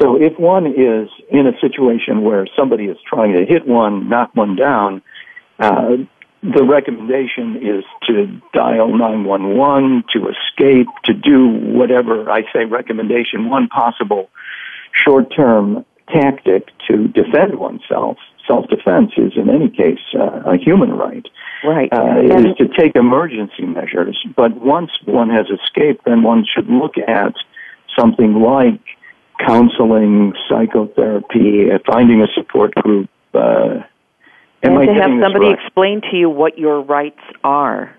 [0.00, 4.30] So if one is in a situation where somebody is trying to hit one, knock
[4.34, 5.02] one down,
[5.58, 5.96] uh,
[6.42, 13.68] the recommendation is to dial 911, to escape, to do whatever I say recommendation, one
[13.68, 14.30] possible
[14.92, 18.18] short term tactic to defend oneself.
[18.48, 21.26] Self defense is, in any case, uh, a human right
[21.64, 21.92] right.
[21.92, 24.18] uh, is to take emergency measures.
[24.36, 27.34] But once one has escaped, then one should look at
[27.96, 28.80] something like
[29.38, 33.08] counseling, psychotherapy, uh, finding a support group.
[33.34, 33.82] Uh,
[34.62, 35.58] and to have somebody right?
[35.62, 37.94] explain to you what your rights are.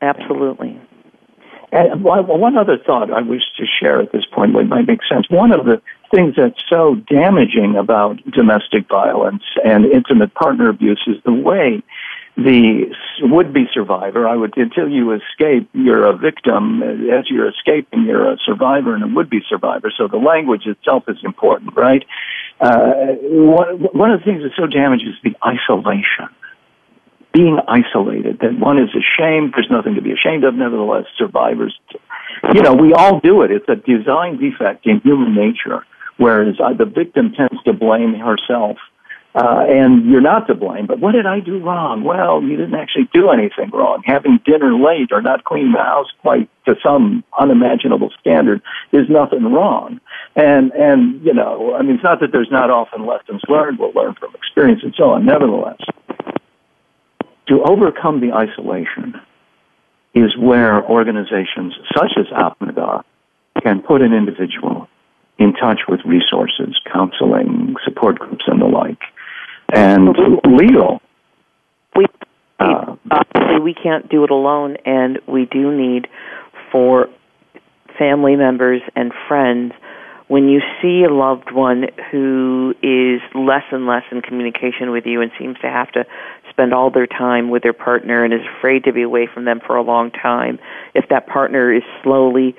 [0.00, 0.80] Absolutely.
[1.72, 5.28] And one other thought I wish to share at this point, what might make sense.
[5.28, 5.82] One of the
[6.14, 11.82] things that's so damaging about domestic violence and intimate partner abuse is the way
[12.36, 16.82] the would-be survivor, I would until you escape, you're a victim.
[16.82, 19.92] As you're escaping, you're a survivor and a would-be survivor.
[19.96, 22.04] So the language itself is important, right?
[22.60, 26.28] Uh, one, one of the things that's so damaging is the isolation.
[27.32, 31.76] Being isolated, that one is ashamed, there's nothing to be ashamed of, nevertheless, survivors,
[32.52, 33.50] you know, we all do it.
[33.50, 35.84] It's a design defect in human nature,
[36.16, 38.78] whereas uh, the victim tends to blame herself
[39.34, 40.86] uh, and you're not to blame.
[40.86, 42.04] But what did I do wrong?
[42.04, 44.02] Well, you didn't actually do anything wrong.
[44.04, 49.42] Having dinner late or not cleaning the house quite to some unimaginable standard is nothing
[49.52, 50.00] wrong.
[50.36, 53.80] And and you know, I mean, it's not that there's not often lessons learned.
[53.80, 55.26] We'll learn from experience and so on.
[55.26, 55.80] Nevertheless,
[57.48, 59.20] to overcome the isolation
[60.14, 63.04] is where organizations such as Apna Ghar
[63.64, 64.88] can put an individual
[65.38, 69.00] in touch with resources, counseling, support groups, and the like
[69.72, 71.00] and legal.
[71.96, 72.06] We
[72.60, 76.06] uh, obviously we can't do it alone, and we do need
[76.70, 77.08] for
[77.98, 79.72] family members and friends
[80.26, 85.20] when you see a loved one who is less and less in communication with you
[85.20, 86.04] and seems to have to
[86.50, 89.60] spend all their time with their partner and is afraid to be away from them
[89.64, 90.58] for a long time,
[90.94, 92.56] if that partner is slowly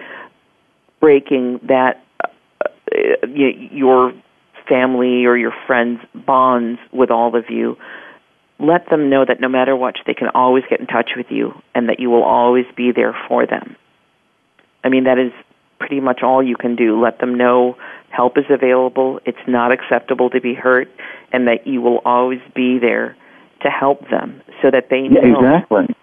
[1.00, 2.05] breaking that
[2.92, 4.14] uh, your
[4.68, 7.78] family or your friends' bonds with all of you,
[8.60, 11.54] let them know that no matter what, they can always get in touch with you
[11.74, 13.76] and that you will always be there for them.
[14.84, 15.32] I mean, that is
[15.80, 17.02] pretty much all you can do.
[17.02, 17.76] Let them know
[18.10, 20.90] help is available, it's not acceptable to be hurt,
[21.34, 23.18] and that you will always be there
[23.62, 25.22] to help them so that they know.
[25.22, 25.96] Yeah, exactly.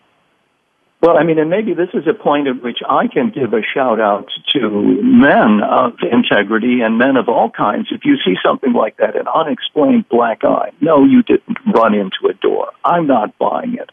[1.02, 3.62] Well, I mean, and maybe this is a point at which I can give a
[3.74, 4.70] shout out to
[5.02, 7.88] men of integrity and men of all kinds.
[7.90, 12.30] If you see something like that, an unexplained black eye, no, you didn't run into
[12.30, 12.70] a door.
[12.84, 13.90] I'm not buying it.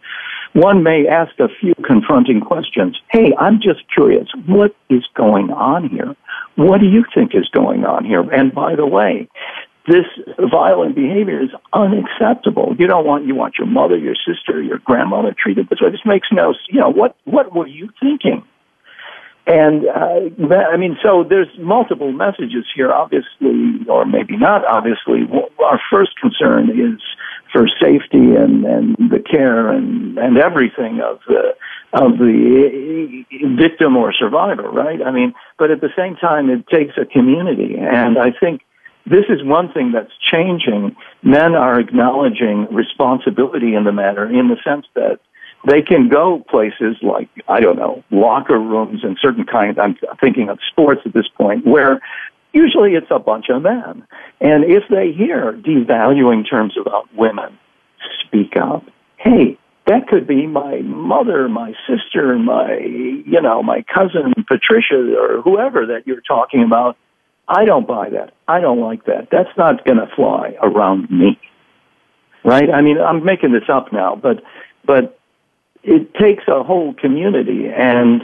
[0.54, 3.00] One may ask a few confronting questions.
[3.10, 4.28] Hey, I'm just curious.
[4.46, 6.16] What is going on here?
[6.58, 8.22] What do you think is going on here?
[8.22, 9.28] And by the way,
[9.90, 10.06] this
[10.52, 12.76] violent behavior is unacceptable.
[12.78, 15.90] You don't want you want your mother, your sister, your grandmother treated this way.
[15.90, 18.44] This makes no you know what what were you thinking?
[19.48, 22.92] And uh, I mean, so there's multiple messages here.
[22.92, 24.64] Obviously, or maybe not.
[24.66, 25.22] Obviously,
[25.64, 27.02] our first concern is
[27.52, 31.56] for safety and and the care and and everything of the
[31.94, 33.26] of the
[33.58, 35.02] victim or survivor, right?
[35.02, 38.62] I mean, but at the same time, it takes a community, and I think
[39.10, 40.96] this is one thing that's changing.
[41.24, 45.20] Men are acknowledging responsibility in the matter in the sense that
[45.68, 50.50] they can go places like, I don't know, locker rooms and certain kinds, I'm thinking
[50.50, 52.00] of sports at this point, where
[52.54, 54.08] usually it's a bunch of men.
[54.40, 57.58] And if they hear devaluing terms about women,
[58.26, 58.86] speak up.
[59.18, 65.42] Hey, that could be my mother, my sister, my, you know, my cousin Patricia or
[65.42, 66.96] whoever that you're talking about
[67.50, 68.34] I don't buy that.
[68.48, 69.30] I don't like that.
[69.32, 71.40] That's not going to fly around me.
[72.46, 72.70] Right?
[72.70, 74.44] I mean, I'm making this up now, but,
[74.86, 75.20] but
[75.84, 77.68] it takes a whole community.
[77.68, 78.22] And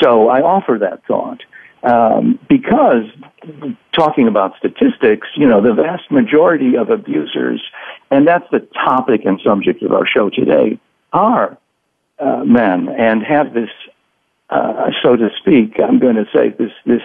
[0.00, 1.42] so I offer that thought.
[1.82, 3.04] Um, because
[3.92, 7.62] talking about statistics, you know, the vast majority of abusers,
[8.10, 10.80] and that's the topic and subject of our show today,
[11.12, 11.56] are
[12.18, 13.70] uh, men and have this
[14.50, 17.02] uh, so to speak, I'm going to say this this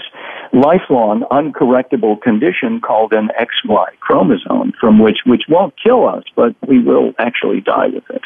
[0.54, 6.80] lifelong uncorrectable condition called an XY chromosome, from which which won't kill us, but we
[6.80, 8.22] will actually die with it.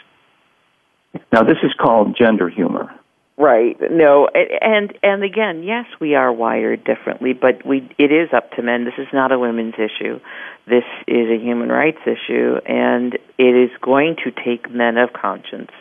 [1.31, 2.93] Now, this is called gender humor.
[3.37, 3.77] Right.
[3.91, 8.61] No, and and again, yes, we are wired differently, but we it is up to
[8.61, 8.85] men.
[8.85, 10.21] This is not a women's issue.
[10.67, 15.71] This is a human rights issue, and it is going to take men of conscience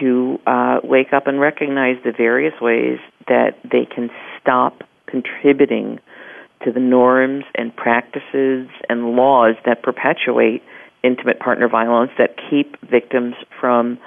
[0.00, 5.98] to uh, wake up and recognize the various ways that they can stop contributing
[6.64, 10.62] to the norms and practices and laws that perpetuate
[11.02, 13.98] intimate partner violence that keep victims from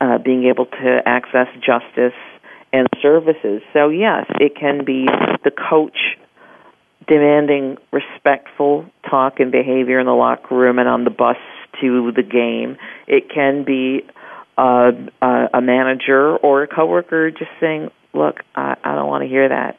[0.00, 2.18] uh, being able to access justice
[2.72, 3.62] and services.
[3.72, 5.06] So, yes, it can be
[5.44, 6.16] the coach
[7.08, 11.36] demanding respectful talk and behavior in the locker room and on the bus
[11.80, 12.76] to the game.
[13.06, 14.04] It can be
[14.56, 14.92] uh,
[15.52, 19.78] a manager or a coworker just saying, "Look, I, I don't want to hear that."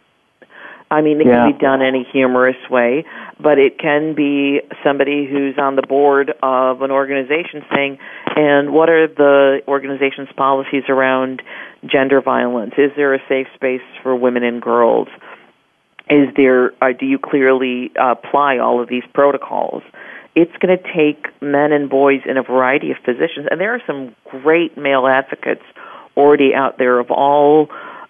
[0.90, 1.44] I mean, it yeah.
[1.44, 3.04] can be done in a humorous way,
[3.42, 7.98] but it can be somebody who's on the board of an organization saying,
[8.36, 11.42] "And what are the organization's policies around
[11.86, 12.74] gender violence?
[12.78, 15.08] Is there a safe space for women and girls?"
[16.10, 16.72] Is there?
[16.82, 19.84] Uh, do you clearly uh, apply all of these protocols?
[20.38, 23.82] It's going to take men and boys in a variety of positions, and there are
[23.88, 25.64] some great male advocates
[26.16, 27.70] already out there of all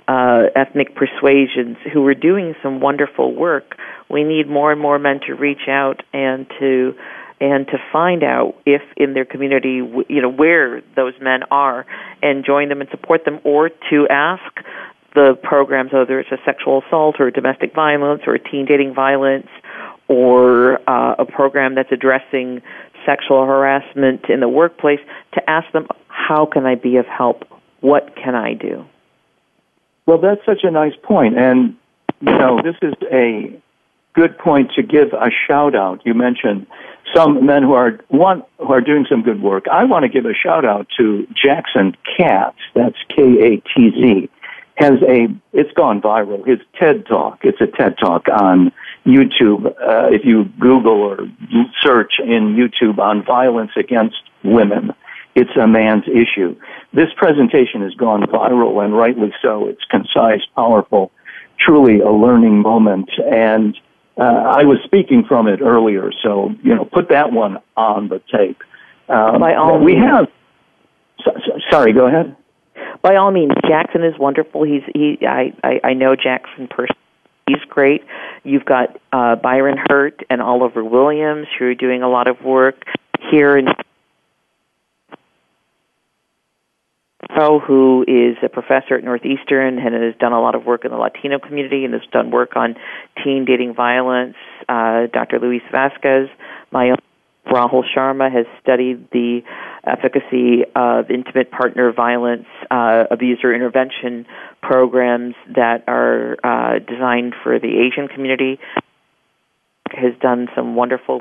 [0.10, 3.78] uh, ethnic persuasions who are doing some wonderful work.
[4.10, 6.96] We need more and more men to reach out and to
[7.40, 11.86] and to find out if in their community, you know, where those men are,
[12.22, 14.42] and join them and support them, or to ask
[15.14, 19.48] the programs, whether it's a sexual assault or domestic violence or teen dating violence
[20.08, 22.62] or uh, a program that's addressing
[23.06, 25.00] sexual harassment in the workplace
[25.34, 27.46] to ask them, how can I be of help?
[27.82, 28.86] What can I do?
[30.06, 31.38] Well, that's such a nice point.
[31.38, 31.76] And,
[32.22, 33.62] you know, this is a
[34.14, 36.02] good point to give a shout out.
[36.06, 36.66] You mentioned
[37.16, 39.66] some men who are one who are doing some good work.
[39.72, 42.58] I want to give a shout out to Jackson Katz.
[42.74, 44.30] That's K A T Z.
[44.76, 46.46] Has a it's gone viral.
[46.46, 47.40] His TED talk.
[47.44, 48.72] It's a TED talk on
[49.08, 51.18] YouTube, uh, if you Google or
[51.82, 54.92] search in YouTube on violence against women,
[55.34, 56.56] it's a man's issue.
[56.94, 59.68] This presentation has gone viral and rightly so.
[59.68, 61.12] It's concise, powerful,
[61.60, 63.10] truly a learning moment.
[63.18, 63.78] And
[64.18, 68.22] uh, I was speaking from it earlier, so you know, put that one on the
[68.32, 68.62] tape.
[69.08, 70.06] Um, By all we means.
[70.06, 70.28] have.
[71.24, 72.36] So, so, sorry, go ahead.
[73.02, 74.64] By all means, Jackson is wonderful.
[74.64, 75.20] He's he.
[75.26, 76.98] I I, I know Jackson personally
[77.48, 78.04] He's great.
[78.44, 82.84] You've got uh, Byron Hurt and Oliver Williams who are doing a lot of work
[83.32, 83.68] here in
[87.68, 90.98] who is a professor at Northeastern and has done a lot of work in the
[90.98, 92.76] Latino community and has done work on
[93.24, 94.36] teen dating violence.
[94.68, 95.40] Uh, Dr.
[95.40, 96.30] Luis Vasquez,
[96.72, 96.98] my own
[97.50, 99.42] Rahul Sharma has studied the
[99.86, 104.26] efficacy of intimate partner violence uh, abuser intervention
[104.62, 108.60] programs that are uh, designed for the Asian community.
[109.90, 111.20] Has done some wonderful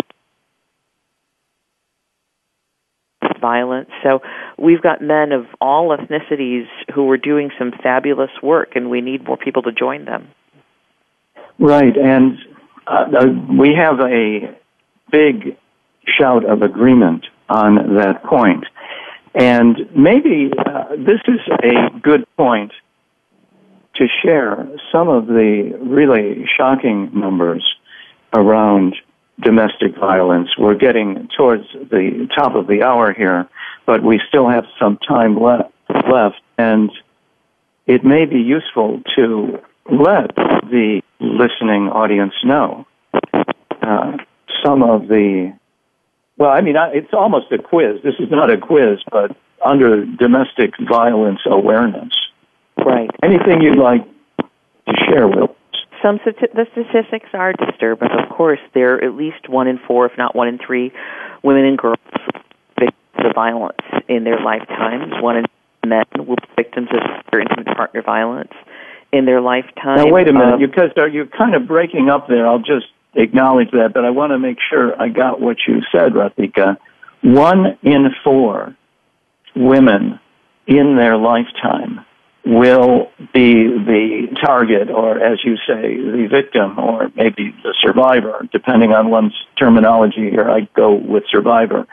[3.40, 3.90] violence.
[4.02, 4.20] So
[4.58, 9.24] we've got men of all ethnicities who are doing some fabulous work, and we need
[9.24, 10.28] more people to join them.
[11.58, 12.38] Right, and
[12.86, 13.04] uh,
[13.58, 14.56] we have a
[15.10, 15.56] big
[16.18, 18.64] shout of agreement on that point.
[19.34, 22.72] And maybe uh, this is a good point
[23.96, 27.64] to share some of the really shocking numbers
[28.34, 28.94] around
[29.42, 30.48] domestic violence.
[30.58, 33.48] We're getting towards the top of the hour here,
[33.86, 35.70] but we still have some time le-
[36.10, 36.90] left, and
[37.86, 39.58] it may be useful to
[39.90, 42.86] let the listening audience know
[43.82, 44.16] uh,
[44.64, 45.52] some of the
[46.38, 48.02] well, I mean, it's almost a quiz.
[48.02, 52.12] This is not a quiz, but under domestic violence awareness.
[52.76, 53.10] Right.
[53.22, 54.04] Anything you'd like
[54.38, 55.56] to share with us?
[56.02, 58.10] Some the statistics are disturbing.
[58.10, 60.92] Of course, there are at least one in four, if not one in three,
[61.42, 61.96] women and girls
[62.78, 65.14] victims of violence in their lifetimes.
[65.20, 65.44] One in
[65.86, 68.52] men will be victims of their intimate partner violence
[69.10, 69.96] in their lifetime.
[69.96, 72.46] Now, wait a minute, because are you uh, kind of breaking up there?
[72.46, 76.12] I'll just acknowledge that, but I want to make sure I got what you said,
[76.12, 76.76] Radhika.
[77.22, 78.76] One in four
[79.54, 80.20] women
[80.66, 82.04] in their lifetime
[82.44, 88.92] will be the target, or as you say, the victim, or maybe the survivor, depending
[88.92, 90.48] on one's terminology here.
[90.48, 91.86] I go with survivor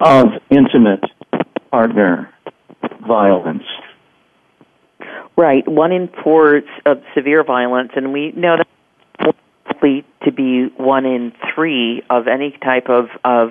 [0.00, 1.04] of intimate
[1.70, 2.32] partner
[3.06, 3.64] violence.
[5.36, 8.66] Right, one in four of severe violence, and we know that
[9.78, 13.50] likely to be one in three of any type of, of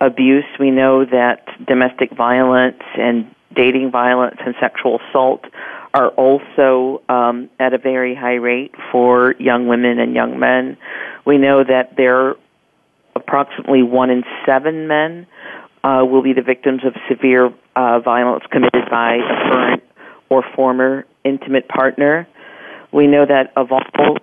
[0.00, 0.44] abuse.
[0.58, 5.44] We know that domestic violence and dating violence and sexual assault
[5.92, 10.76] are also um, at a very high rate for young women and young men.
[11.26, 12.34] We know that there
[13.16, 15.26] approximately one in seven men
[15.82, 19.82] uh, will be the victims of severe uh, violence committed by a current
[20.28, 22.28] or former intimate partner.
[22.92, 24.16] We know that of all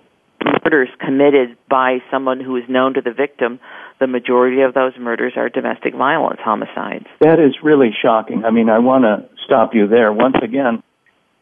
[0.68, 3.58] murders committed by someone who is known to the victim,
[4.00, 7.06] the majority of those murders are domestic violence homicides.
[7.20, 8.44] That is really shocking.
[8.44, 10.12] I mean, I want to stop you there.
[10.12, 10.82] Once again,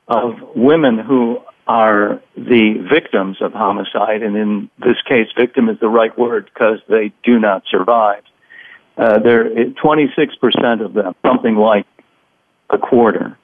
[0.07, 5.89] of women who are the victims of homicide, and in this case, victim is the
[5.89, 8.23] right word because they do not survive.
[8.97, 11.87] Uh, there, 26% of them, something like
[12.71, 13.37] a quarter,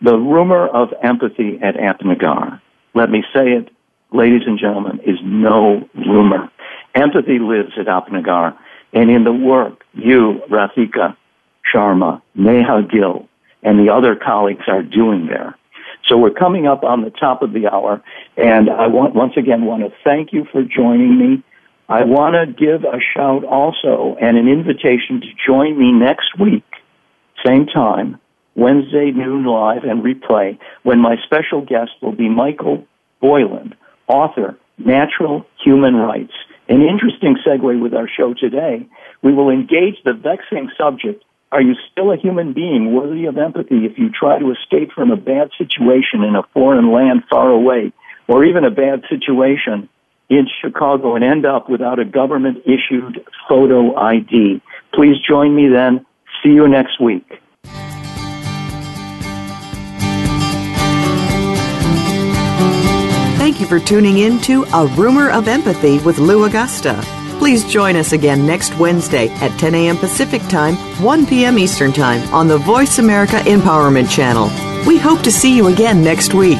[0.00, 2.62] The rumor of empathy at Apna Ghar,
[2.94, 3.68] let me say it,
[4.12, 6.50] ladies and gentlemen, is no rumor.
[6.94, 8.58] Empathy lives at Apna Ghar
[8.92, 11.16] and in the work you, Radhika
[11.72, 13.28] Sharma, Neha Gill,
[13.62, 15.56] and the other colleagues are doing there.
[16.08, 18.02] So we're coming up on the top of the hour,
[18.36, 21.42] and I want, once again want to thank you for joining me.
[21.88, 26.64] I want to give a shout also and an invitation to join me next week,
[27.44, 28.18] same time,
[28.54, 32.86] Wednesday noon live and replay, when my special guest will be Michael
[33.20, 33.74] Boylan,
[34.06, 36.32] author, Natural Human Rights.
[36.70, 38.86] An interesting segue with our show today.
[39.22, 43.84] We will engage the vexing subject are you still a human being worthy of empathy
[43.84, 47.92] if you try to escape from a bad situation in a foreign land far away,
[48.28, 49.88] or even a bad situation
[50.28, 54.62] in Chicago and end up without a government issued photo ID?
[54.94, 56.06] Please join me then.
[56.40, 57.39] See you next week.
[63.60, 66.98] You for tuning in to A Rumor of Empathy with Lou Agosta.
[67.38, 69.98] Please join us again next Wednesday at 10 a.m.
[69.98, 71.58] Pacific Time, 1 p.m.
[71.58, 74.48] Eastern Time on the Voice America Empowerment Channel.
[74.86, 76.58] We hope to see you again next week.